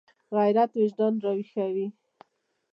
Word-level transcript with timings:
غیرت 0.35 0.69
وجدان 0.79 1.13
راویښوي 1.23 1.87